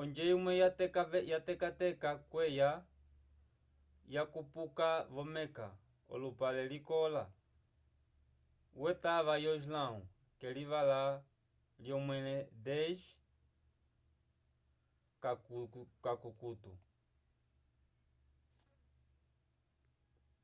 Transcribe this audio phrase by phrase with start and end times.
[0.00, 0.52] onjo imwe
[1.36, 2.70] yatekateka kweya
[4.14, 5.66] yakupuka vo-meka
[6.12, 7.24] olupale likola
[8.82, 9.94] wetava yo islão
[10.38, 11.00] k'elivala
[11.84, 12.36] lyomẽle
[12.66, 13.00] 10
[16.02, 16.72] k'akukutu